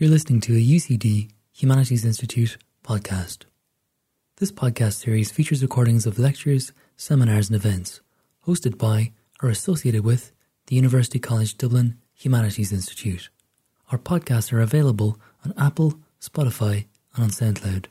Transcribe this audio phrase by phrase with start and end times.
[0.00, 3.46] You're listening to a UCD Humanities Institute podcast.
[4.36, 8.00] This podcast series features recordings of lectures, seminars, and events
[8.46, 9.10] hosted by
[9.42, 10.30] or associated with
[10.68, 13.28] the University College Dublin Humanities Institute.
[13.90, 16.86] Our podcasts are available on Apple, Spotify,
[17.16, 17.86] and on SoundCloud.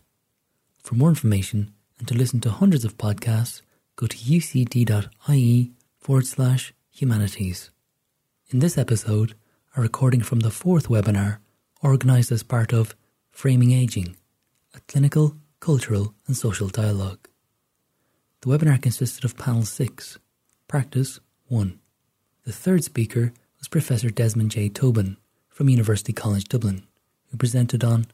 [0.82, 3.62] For more information and to listen to hundreds of podcasts,
[3.98, 7.70] go to ucd.ie forward slash humanities.
[8.50, 9.34] In this episode,
[9.76, 11.40] a recording from the fourth webinar
[11.88, 12.96] organised as part of
[13.32, 14.18] Framing Aging,
[14.76, 17.30] a clinical, cultural and social dialogue.
[18.42, 20.20] The webinar consisted of panel 6,
[20.68, 21.80] practice 1.
[22.44, 24.68] The third speaker was Professor Desmond J.
[24.68, 25.16] Tobin
[25.48, 26.86] from University College Dublin,
[27.32, 28.08] who presented on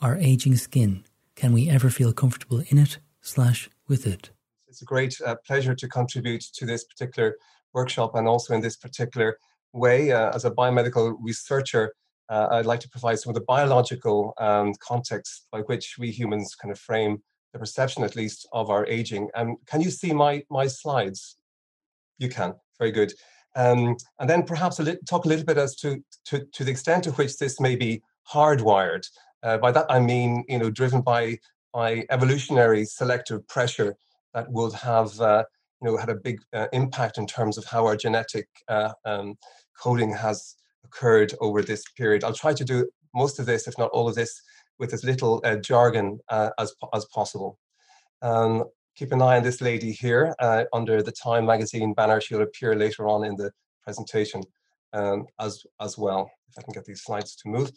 [0.00, 1.04] Our Aging Skin,
[1.34, 4.30] Can We Ever Feel Comfortable in It slash with it?
[4.68, 7.36] It's a great uh, pleasure to contribute to this particular
[7.72, 9.38] workshop and also in this particular
[9.72, 11.92] way uh, as a biomedical researcher
[12.28, 16.54] uh, I'd like to provide some of the biological um, context by which we humans
[16.54, 19.28] kind of frame the perception, at least, of our aging.
[19.34, 21.36] Um, can you see my, my slides?
[22.18, 22.54] You can.
[22.78, 23.12] Very good.
[23.54, 26.70] Um, and then perhaps a li- talk a little bit as to, to, to the
[26.70, 29.06] extent to which this may be hardwired.
[29.42, 31.38] Uh, by that I mean, you know, driven by
[31.72, 33.94] by evolutionary selective pressure
[34.32, 35.44] that would have, uh,
[35.82, 39.34] you know, had a big uh, impact in terms of how our genetic uh, um,
[39.78, 42.20] coding has occurred over this period.
[42.22, 42.78] I'll try to do
[43.22, 44.32] most of this, if not all of this,
[44.78, 47.50] with as little uh, jargon uh, as, as possible.
[48.22, 48.52] Um,
[48.98, 52.20] keep an eye on this lady here uh, under the Time magazine banner.
[52.20, 53.50] She'll appear later on in the
[53.84, 54.40] presentation
[54.92, 57.70] um, as, as well, if I can get these slides to move.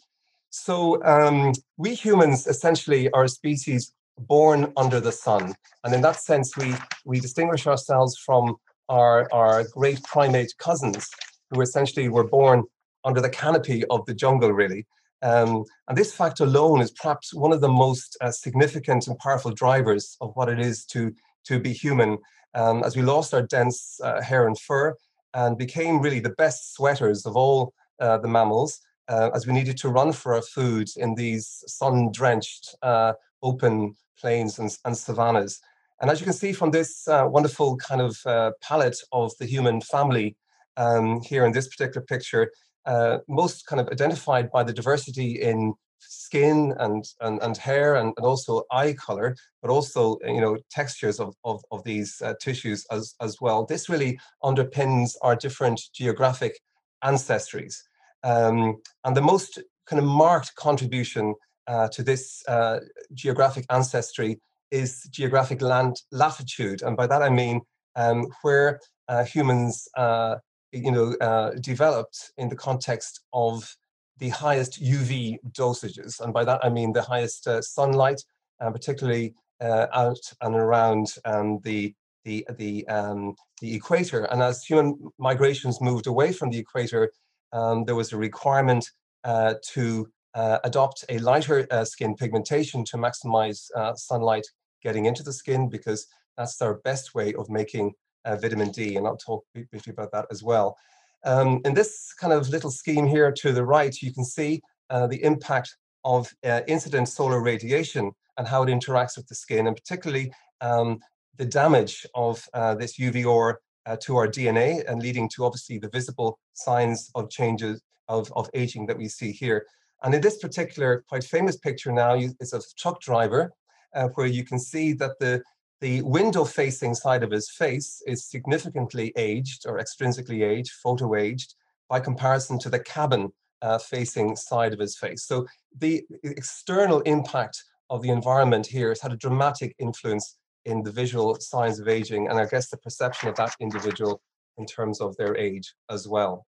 [0.50, 3.82] So um, we humans essentially are a species
[4.18, 5.54] born under the sun.
[5.84, 8.56] And in that sense, we, we distinguish ourselves from
[8.88, 11.08] our, our great primate cousins
[11.50, 12.64] who essentially were born
[13.04, 14.86] under the canopy of the jungle, really.
[15.22, 19.50] Um, and this fact alone is perhaps one of the most uh, significant and powerful
[19.50, 22.18] drivers of what it is to, to be human.
[22.54, 24.94] Um, as we lost our dense uh, hair and fur
[25.34, 29.76] and became really the best sweaters of all uh, the mammals, uh, as we needed
[29.78, 33.12] to run for our food in these sun drenched uh,
[33.42, 35.60] open plains and, and, savannas.
[36.00, 38.16] And as you can see from this uh, wonderful kind of
[38.62, 40.36] palette of the human family
[40.76, 42.50] um, here in this particular picture,
[42.86, 48.12] uh, most kind of identified by the diversity in skin and and, and hair and,
[48.16, 52.86] and also eye color, but also you know textures of of, of these uh, tissues
[52.90, 53.64] as as well.
[53.64, 56.58] This really underpins our different geographic
[57.04, 57.76] ancestries,
[58.24, 61.34] um, and the most kind of marked contribution
[61.66, 62.80] uh, to this uh,
[63.14, 67.60] geographic ancestry is geographic land latitude, and by that I mean
[67.96, 70.36] um, where uh, humans uh,
[70.72, 73.76] you know, uh, developed in the context of
[74.18, 76.20] the highest UV dosages.
[76.20, 78.22] And by that, I mean the highest uh, sunlight,
[78.60, 81.94] uh, particularly uh, out and around um, the,
[82.24, 84.24] the, the, um, the equator.
[84.24, 87.10] And as human migrations moved away from the equator,
[87.52, 88.88] um, there was a requirement
[89.24, 94.46] uh, to uh, adopt a lighter skin pigmentation to maximize sunlight
[94.82, 96.06] getting into the skin because
[96.36, 97.92] that's our best way of making
[98.24, 100.76] uh, vitamin D, and I'll talk briefly about that as well.
[101.24, 105.06] Um, in this kind of little scheme here to the right, you can see uh,
[105.06, 109.76] the impact of uh, incident solar radiation and how it interacts with the skin, and
[109.76, 110.98] particularly um,
[111.36, 113.54] the damage of uh, this UVR
[113.86, 118.48] uh, to our DNA and leading to obviously the visible signs of changes of, of
[118.54, 119.66] aging that we see here.
[120.02, 123.52] And in this particular quite famous picture now, it's a truck driver
[123.94, 125.42] uh, where you can see that the
[125.80, 131.54] the window facing side of his face is significantly aged or extrinsically aged, photo aged,
[131.88, 133.32] by comparison to the cabin
[133.62, 135.24] uh, facing side of his face.
[135.24, 135.46] So
[135.78, 141.34] the external impact of the environment here has had a dramatic influence in the visual
[141.40, 144.20] signs of aging and I guess the perception of that individual
[144.58, 146.46] in terms of their age as well.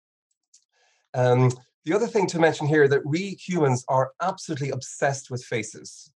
[1.14, 1.50] Um,
[1.84, 6.12] the other thing to mention here that we humans are absolutely obsessed with faces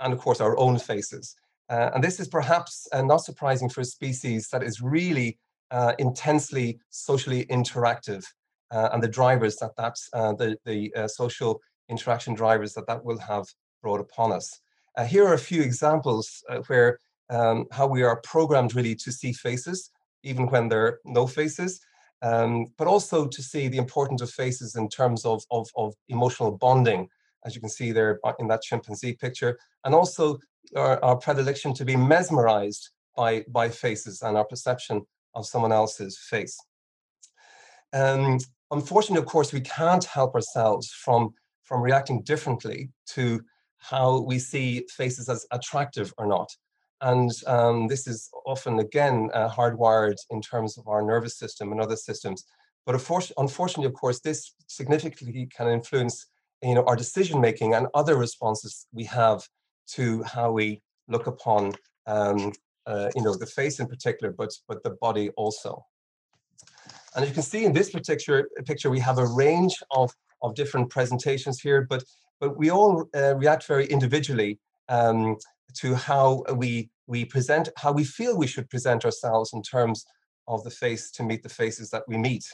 [0.00, 1.36] and of course our own faces.
[1.70, 5.38] Uh, and this is perhaps uh, not surprising for a species that is really
[5.70, 8.24] uh, intensely socially interactive
[8.70, 13.04] uh, and the drivers that that, uh, the, the uh, social interaction drivers that that
[13.04, 13.46] will have
[13.82, 14.60] brought upon us.
[15.08, 16.98] here are a few examples where
[17.30, 19.90] um, how we are programmed really to see faces,
[20.22, 21.80] even when there are no faces,
[22.22, 26.52] um, but also to see the importance of faces in terms of, of, of emotional
[26.52, 27.08] bonding
[27.44, 30.38] as you can see there in that chimpanzee picture, and also
[30.76, 35.02] our, our predilection to be mesmerized by, by faces and our perception
[35.34, 36.56] of someone else's face.
[37.92, 38.38] Um,
[38.70, 43.40] unfortunately, of course, we can't help ourselves from from reacting differently to
[43.78, 46.50] how we see faces as attractive or not.
[47.00, 51.80] And um, this is often, again, uh, hardwired in terms of our nervous system and
[51.80, 52.44] other systems.
[52.86, 52.94] But
[53.38, 56.26] unfortunately, of course, this significantly can influence
[56.64, 59.46] you know, our decision making and other responses we have
[59.86, 61.72] to how we look upon
[62.06, 62.52] um,
[62.86, 65.84] uh, you know, the face in particular, but, but the body also.
[67.16, 70.10] And you can see in this particular picture, we have a range of,
[70.42, 72.02] of different presentations here, but,
[72.40, 74.58] but we all uh, react very individually
[74.88, 75.36] um,
[75.74, 80.04] to how we, we present, how we feel we should present ourselves in terms
[80.48, 82.44] of the face to meet the faces that we meet.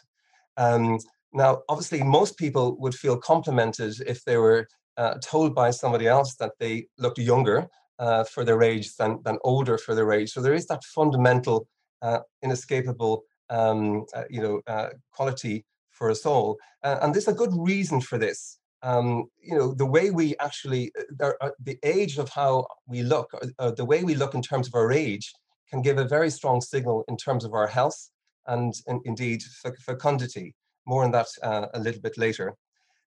[0.56, 0.98] Um,
[1.32, 4.66] now, obviously, most people would feel complimented if they were
[4.96, 7.68] uh, told by somebody else that they looked younger
[7.98, 10.30] uh, for their age than, than older for their age.
[10.30, 11.68] So there is that fundamental,
[12.02, 16.56] uh, inescapable, um, uh, you know, uh, quality for us all.
[16.82, 18.58] Uh, and there's a good reason for this.
[18.82, 23.30] Um, you know, the way we actually, there, the age of how we look,
[23.76, 25.32] the way we look in terms of our age
[25.68, 28.10] can give a very strong signal in terms of our health
[28.46, 29.42] and, and indeed
[29.86, 30.54] fecundity.
[30.86, 32.54] More on that a little bit later.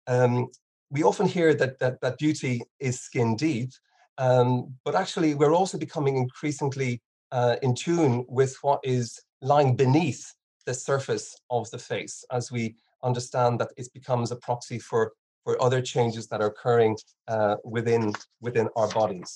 [0.08, 0.48] Um,
[0.90, 3.72] we often hear that, that, that beauty is skin deep,
[4.18, 10.34] um, but actually, we're also becoming increasingly uh, in tune with what is lying beneath
[10.66, 15.12] the surface of the face as we understand that it becomes a proxy for,
[15.44, 16.96] for other changes that are occurring
[17.28, 19.36] uh, within, within our bodies.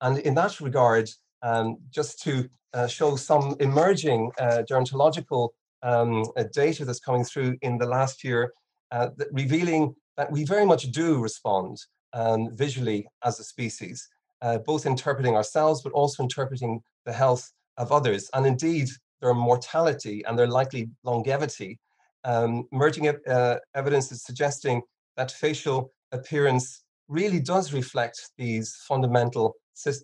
[0.00, 1.10] And in that regard,
[1.42, 5.50] um, just to uh, show some emerging uh, gerontological
[5.82, 8.52] um, data that's coming through in the last year,
[8.92, 11.76] uh, revealing that we very much do respond
[12.12, 14.08] um, visually as a species,
[14.42, 18.28] uh, both interpreting ourselves, but also interpreting the health of others.
[18.34, 18.88] And indeed,
[19.20, 21.78] their mortality and their likely longevity.
[22.24, 24.82] Um, uh, evidence is suggesting
[25.16, 29.54] that facial appearance really does reflect these fundamental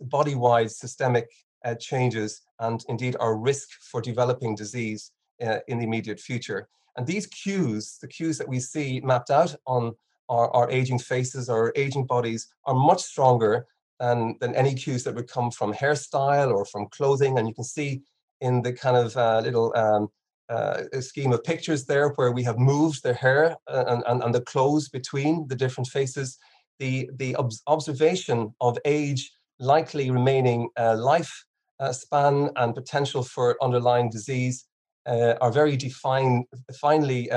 [0.02, 1.26] body-wide systemic
[1.64, 5.12] uh, changes and indeed our risk for developing disease
[5.44, 6.68] uh, in the immediate future.
[6.96, 9.94] And these cues, the cues that we see mapped out on
[10.28, 13.66] our, our aging faces, our aging bodies are much stronger
[14.00, 17.38] than, than any cues that would come from hairstyle or from clothing.
[17.38, 18.02] And you can see
[18.40, 20.08] in the kind of uh, little um,
[20.48, 24.34] uh, scheme of pictures there where we have moved the hair uh, and, and, and
[24.34, 26.38] the clothes between the different faces,
[26.78, 31.44] the, the ob observation of age likely remaining uh, life
[31.92, 34.66] span and potential for underlying disease
[35.06, 35.78] uh, are very
[36.80, 37.28] finely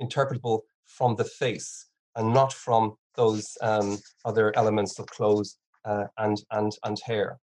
[0.00, 1.86] interpretable from the face
[2.16, 7.38] and not from those um, other elements of clothes uh, and, and, and hair.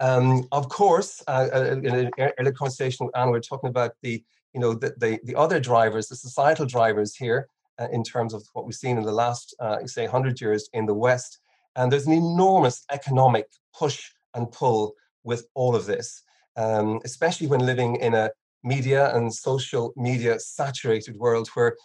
[0.00, 3.92] Um, of course, uh, uh in an earlier conversation with Anne, we are talking about
[4.02, 4.24] the,
[4.54, 7.48] you know, the, the, the other drivers, the societal drivers here
[7.78, 10.86] uh, in terms of what we've seen in the last, uh, say, 100 years in
[10.86, 11.40] the West.
[11.76, 13.46] And there's an enormous economic
[13.78, 16.22] push and pull with all of this,
[16.56, 18.30] um, especially when living in a
[18.62, 21.76] media and social media saturated world where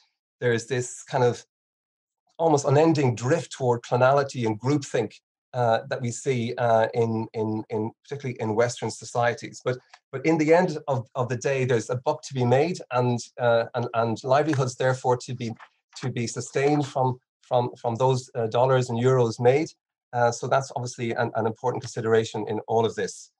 [0.41, 1.45] there's this kind of
[2.37, 5.13] almost unending drift toward clonality and groupthink
[5.53, 9.61] uh, that we see uh, in, in, in particularly in Western societies.
[9.63, 9.77] But,
[10.11, 13.19] but in the end of, of the day, there's a buck to be made and,
[13.39, 15.53] uh, and, and livelihoods therefore to be,
[16.01, 19.69] to be sustained from, from, from those uh, dollars and euros made.
[20.11, 23.31] Uh, so that's obviously an, an important consideration in all of this.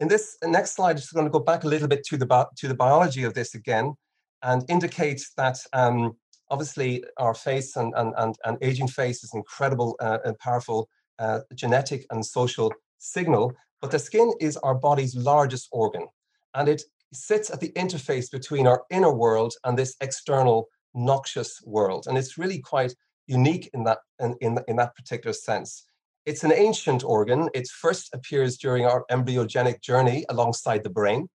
[0.00, 2.48] In this next slide, I'm just going to go back a little bit to the,
[2.56, 3.94] to the biology of this again
[4.42, 6.16] and indicate that um,
[6.50, 10.88] obviously our face and, and, and, and aging face is an incredible uh, and powerful
[11.18, 16.08] uh, genetic and social signal, but the skin is our body's largest organ.
[16.54, 16.82] And it
[17.12, 22.06] sits at the interface between our inner world and this external noxious world.
[22.08, 22.94] And it's really quite
[23.26, 25.84] unique in that, in, in, in that particular sense.
[26.26, 27.50] It's an ancient organ.
[27.52, 31.28] It first appears during our embryogenic journey alongside the brain.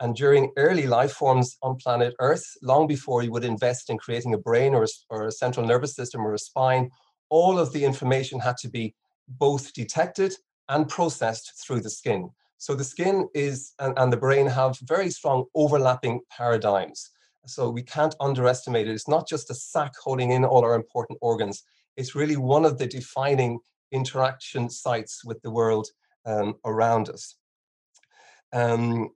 [0.00, 4.34] And during early life forms on planet Earth, long before you would invest in creating
[4.34, 6.90] a brain or a, or a central nervous system or a spine,
[7.30, 8.92] all of the information had to be
[9.28, 10.34] both detected
[10.68, 12.28] and processed through the skin.
[12.58, 17.08] So the skin is and, and the brain have very strong overlapping paradigms.
[17.46, 18.94] So we can't underestimate it.
[18.94, 21.62] It's not just a sac holding in all our important organs.
[21.96, 23.60] It's really one of the defining
[23.94, 25.86] interaction sites with the world
[26.26, 27.36] um, around us.
[28.52, 29.10] Um,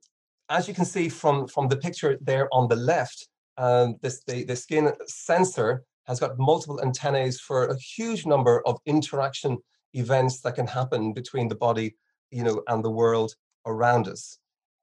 [0.49, 4.43] as you can see from, from the picture there on the left, um, this, the,
[4.43, 9.57] the skin sensor has got multiple antennae for a huge number of interaction
[9.93, 11.95] events that can happen between the body
[12.31, 13.33] you know, and the world
[13.65, 14.39] around us.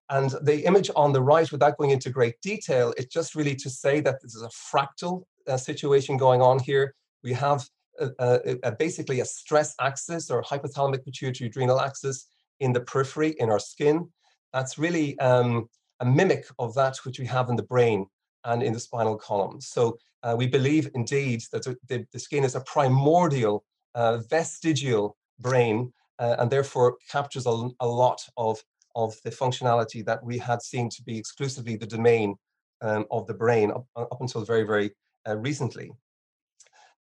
[0.08, 3.70] And the image on the right, without going into great detail, it's just really to
[3.70, 6.94] say that this is a fractal uh, situation going on here.
[7.24, 7.66] we have
[7.98, 12.26] a, a, basically a stress axis or hypothalamic pituitary adrenal axis
[12.60, 14.08] in the periphery in our skin.
[14.52, 15.68] That's really um,
[16.00, 18.06] a mimic of that which we have in the brain
[18.44, 19.60] and in the spinal column.
[19.60, 25.92] So uh, we believe indeed that the, the, skin is a primordial, uh, vestigial brain
[26.18, 28.58] uh, and therefore captures a, a, lot of,
[28.94, 32.34] of the functionality that we had seen to be exclusively the domain
[32.80, 34.90] um, of the brain up, up until very, very
[35.28, 35.92] uh, recently.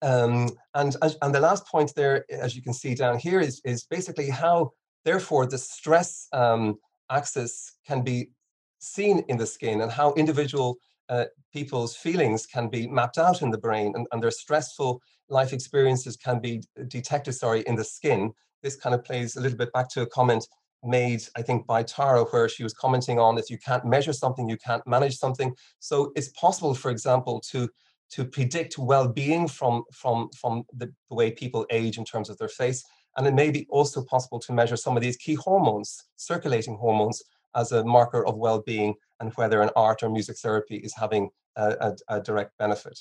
[0.02, 3.84] Um, and, and the last point there, as you can see down here, is, is
[3.84, 4.70] basically how,
[5.04, 6.76] therefore, the stress um,
[7.10, 8.30] axis can be
[8.78, 10.76] seen in the skin and how individual
[11.08, 15.52] uh, people's feelings can be mapped out in the brain and, and their stressful life
[15.52, 18.32] experiences can be detected, sorry, in the skin.
[18.62, 20.46] This kind of plays a little bit back to a comment
[20.84, 24.48] made, I think, by Tara, where she was commenting on if you can't measure something,
[24.48, 25.54] you can't manage something.
[25.80, 27.68] So it's possible, for example, to
[28.10, 32.48] to predict well-being from from from the, the, way people age in terms of their
[32.48, 32.84] face.
[33.16, 37.22] And it may be also possible to measure some of these key hormones circulating hormones
[37.54, 41.94] as a marker of well-being and whether an art or music therapy is having a,
[42.08, 42.98] a, a direct benefit.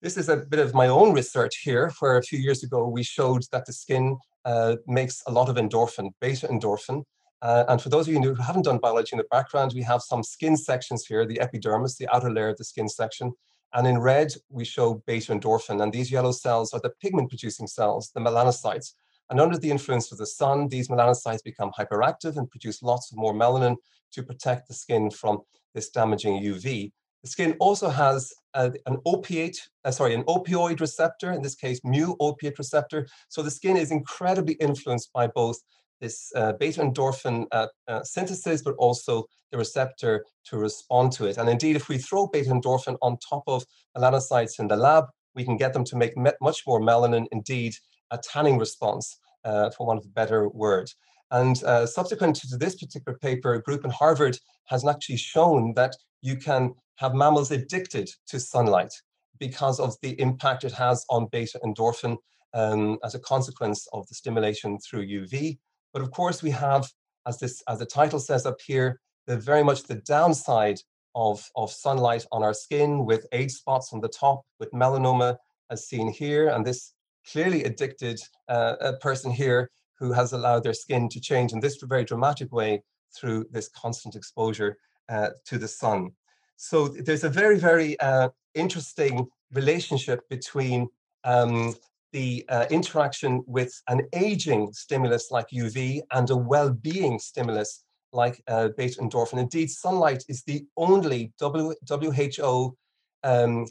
[0.00, 3.02] This is a bit of my own research here where a few years ago we
[3.02, 7.04] showed that the skin uh, makes a lot of endorphin beta endorphin.
[7.42, 10.02] Uh, and for those of you who haven't done biology in the background, we have
[10.02, 13.32] some skin sections here, the epidermis, the outer layer of the skin section,
[13.74, 15.82] and in red, we show beta endorphin.
[15.82, 18.92] And these yellow cells are the pigment producing cells, the melanocytes.
[19.30, 23.18] And under the influence of the sun, these melanocytes become hyperactive and produce lots of
[23.18, 23.76] more melanin
[24.12, 25.40] to protect the skin from
[25.74, 26.92] this damaging UV.
[27.24, 31.80] The skin also has uh, an opiate, uh, sorry, an opioid receptor, in this case,
[31.82, 33.08] mu opiate receptor.
[33.28, 35.58] So the skin is incredibly influenced by both
[36.04, 41.38] this uh, beta endorphin uh, uh, synthesis, but also the receptor to respond to it.
[41.38, 43.64] And indeed, if we throw beta endorphin on top of
[43.96, 46.12] melanocytes in the lab, we can get them to make
[46.48, 47.74] much more melanin, indeed,
[48.10, 50.90] a tanning response, uh, for want of a better word.
[51.30, 55.96] And uh, subsequent to this particular paper, a group in Harvard has actually shown that
[56.20, 58.92] you can have mammals addicted to sunlight
[59.40, 62.16] because of the impact it has on beta endorphin
[62.52, 65.58] um, as a consequence of the stimulation through UV.
[65.94, 66.90] But of course, we have,
[67.26, 70.80] as this as the title says up here, the very much the downside
[71.14, 75.36] of, of sunlight on our skin with age spots on the top, with melanoma
[75.70, 76.92] as seen here, and this
[77.30, 81.78] clearly addicted uh, a person here who has allowed their skin to change in this
[81.82, 82.82] very dramatic way
[83.16, 84.76] through this constant exposure
[85.08, 86.10] uh, to the sun.
[86.56, 90.88] So there's a very, very uh, interesting relationship between
[91.22, 91.74] um,
[92.14, 98.68] the uh, interaction with an aging stimulus like UV and a well-being stimulus like uh,
[98.76, 99.40] beta endorphin.
[99.40, 102.76] Indeed, sunlight is the only WHO
[103.24, 103.66] um,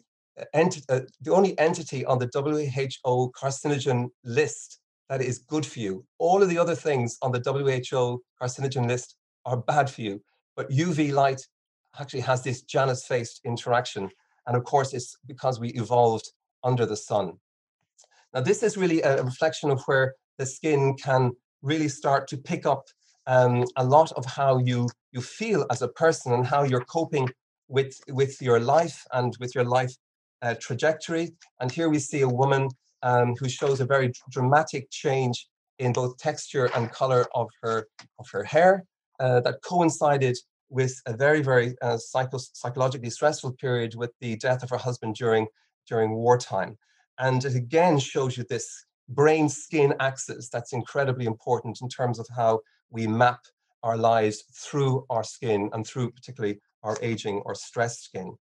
[0.53, 6.05] ent uh, the only entity on the WHO carcinogen list that is good for you.
[6.19, 10.21] All of the other things on the WHO carcinogen list are bad for you,
[10.57, 11.41] but UV light
[11.97, 14.09] actually has this Janus-faced interaction.
[14.47, 16.29] And of course, it's because we evolved
[16.65, 17.37] under the sun.
[18.33, 22.65] Now, this is really a reflection of where the skin can really start to pick
[22.65, 22.83] up
[23.27, 27.29] um, a lot of how you you feel as a person and how you're coping
[27.67, 29.93] with with your life and with your life
[30.41, 31.35] uh, trajectory.
[31.59, 32.69] And here we see a woman
[33.03, 35.47] um, who shows a very dramatic change
[35.79, 37.87] in both texture and color of her
[38.19, 38.83] of her hair
[39.19, 40.37] uh, that coincided
[40.69, 45.15] with a very very uh, psycho psychologically stressful period with the death of her husband
[45.15, 45.45] during
[45.87, 46.77] during wartime.
[47.19, 52.27] And it again shows you this brain skin axis that's incredibly important in terms of
[52.35, 53.39] how we map
[53.83, 58.35] our lives through our skin and through particularly our aging or stressed skin.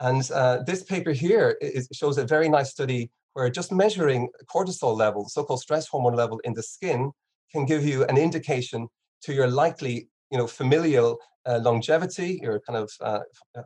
[0.00, 4.96] And uh, this paper here is, shows a very nice study where just measuring cortisol
[4.96, 7.10] level, so-called stress hormone level in the skin,
[7.50, 8.88] can give you an indication
[9.22, 13.20] to your likely, you know, familial uh, longevity, your kind of uh,
[13.56, 13.62] uh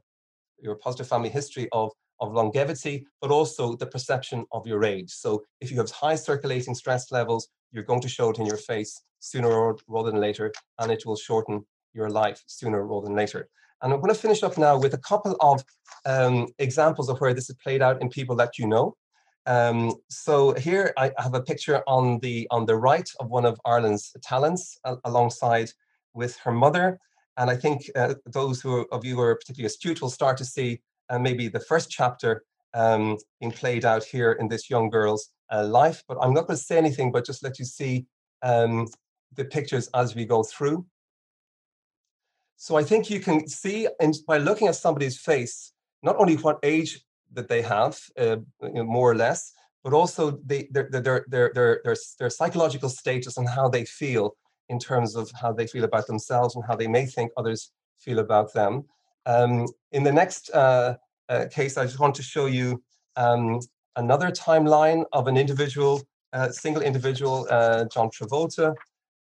[0.61, 5.11] your positive family history of of longevity, but also the perception of your age.
[5.11, 8.57] So if you have high circulating stress levels, you're going to show it in your
[8.57, 13.49] face sooner rather than later, and it will shorten your life sooner rather than later.
[13.83, 15.65] And I'm going to finish up now with a couple of
[16.05, 18.97] um, examples of where this is played out in people that you know.
[19.47, 23.59] Um, so here I have a picture on the on the right of one of
[23.65, 25.71] Ireland's talents alongside
[26.13, 26.99] with her mother.
[27.39, 30.45] And I think uh, those who of you who are particularly astute will start to
[30.45, 35.31] see and maybe the first chapter um, being played out here in this young girl's
[35.51, 36.03] uh, life.
[36.09, 38.07] But I'm not going to say anything, but just let you see
[38.43, 38.87] um,
[39.35, 40.87] the pictures as we go through.
[42.57, 45.73] So I think you can see in, by looking at somebody's face,
[46.03, 47.01] not only what age
[47.33, 49.53] that they have, uh, you know, more or less,
[49.85, 54.37] but also their, their, their, their, their psychological status and how they feel
[54.69, 58.19] in terms of how they feel about themselves and how they may think others feel
[58.19, 58.85] about them.
[59.29, 60.97] Um, in the next uh,
[61.29, 62.83] uh, case, I just want to show you
[63.17, 63.61] um,
[63.97, 68.75] another timeline of an individual, uh, single individual, uh, John Travolta.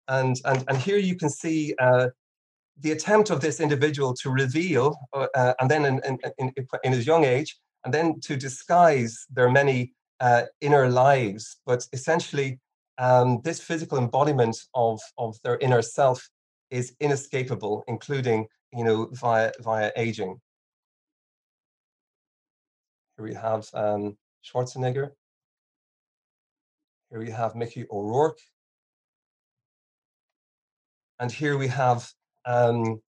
[0.08, 2.08] And, and, and here you can see uh,
[2.80, 6.52] the attempt of this individual to reveal, uh, and then in, in,
[6.84, 9.92] in, his young age, and then to disguise their many
[10.60, 11.56] inner lives.
[11.66, 12.60] But essentially,
[12.98, 16.28] um, this physical embodiment of, of their inner self
[16.70, 20.40] is inescapable, including you know via via aging.
[23.16, 25.10] Here we have um, Schwarzenegger.
[27.10, 28.40] Here we have Mickey O'Rourke.
[31.18, 32.10] And here we have,
[32.44, 33.00] um,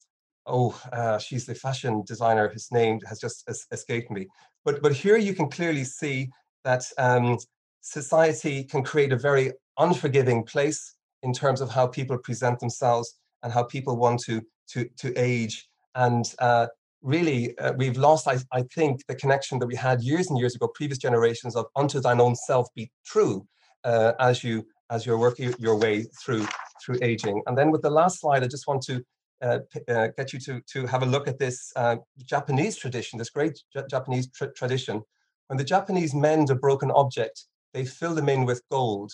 [0.46, 2.48] oh, uh, she's the fashion designer.
[2.48, 4.26] whose name has just es escaped me.
[4.64, 6.30] But, but here you can clearly see
[6.64, 7.38] that um,
[7.80, 13.52] society can create a very unforgiving place in terms of how people present themselves and
[13.52, 14.40] how people want to,
[14.72, 15.68] to, to age.
[15.94, 16.66] And uh,
[17.02, 20.54] really uh, we've lost I, I think the connection that we had years and years
[20.54, 23.46] ago previous generations of unto thine own self be true
[23.84, 26.46] uh, as you as you're working your way through
[26.84, 27.42] through aging.
[27.46, 29.02] And then with the last slide i just want to
[29.42, 29.58] uh,
[29.88, 33.62] uh get you to to have a look at this uh, japanese tradition this great
[33.72, 35.02] J- japanese tr- tradition.
[35.46, 39.12] When the japanese mend a broken object they fill them in with gold.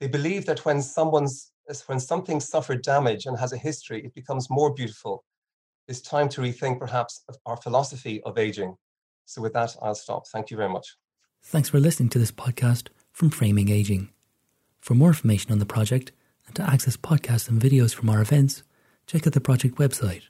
[0.00, 1.50] They believe that when someone's
[1.86, 5.22] when something suffered damage and has a history it becomes more beautiful
[5.88, 8.76] it's time to rethink perhaps our philosophy of aging.
[9.24, 10.28] So, with that, I'll stop.
[10.28, 10.96] Thank you very much.
[11.42, 14.10] Thanks for listening to this podcast from Framing Aging.
[14.80, 16.12] For more information on the project
[16.46, 18.62] and to access podcasts and videos from our events,
[19.06, 20.24] check out the project website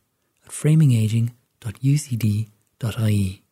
[0.45, 3.42] at framingaging.ucd.ie.